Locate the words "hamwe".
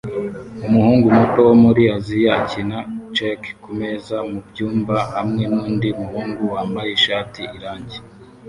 5.15-5.43